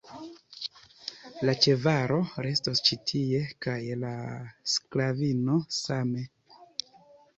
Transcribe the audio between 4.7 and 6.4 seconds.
sklavino same.